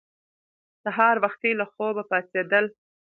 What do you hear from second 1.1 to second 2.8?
وختي له خوبه پاڅېدل